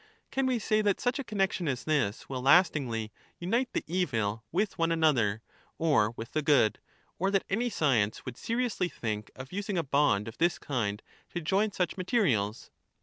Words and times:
Can 0.31 0.47
we 0.47 0.57
say 0.57 0.81
that 0.81 0.99
such 0.99 1.19
a 1.19 1.23
connexion 1.23 1.67
as 1.67 1.83
this 1.83 2.27
will 2.27 2.41
lastingly 2.41 3.11
unite 3.37 3.69
the 3.73 3.83
evil 3.85 4.43
with 4.51 4.79
one 4.79 4.91
another 4.91 5.43
or 5.77 6.09
with 6.17 6.31
the 6.31 6.41
good, 6.41 6.79
or 7.19 7.29
that 7.29 7.43
any 7.51 7.69
science 7.69 8.25
would 8.25 8.35
seriously 8.35 8.89
think 8.89 9.29
of 9.35 9.53
using 9.53 9.77
a 9.77 9.83
bond 9.83 10.27
of 10.27 10.39
this 10.39 10.57
kind 10.57 11.03
to 11.35 11.39
join 11.39 11.71
such 11.71 11.97
materials 11.97 12.71